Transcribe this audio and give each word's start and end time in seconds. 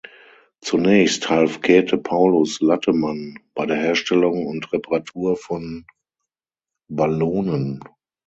Zunächst 0.61 1.29
half 1.29 1.61
Käthe 1.61 1.99
Paulus 1.99 2.59
Lattemann 2.59 3.37
bei 3.53 3.67
der 3.67 3.75
Herstellung 3.77 4.47
und 4.47 4.73
Reparatur 4.73 5.35
von 5.37 5.85
Ballonen. 6.89 7.81